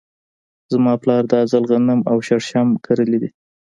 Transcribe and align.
زما 0.73 0.93
پلار 1.01 1.23
دا 1.31 1.39
ځل 1.51 1.63
غنم 1.71 1.99
او 2.11 2.17
شړشم 2.27 2.67
کرلي 2.85 3.17
دي. 3.21 3.29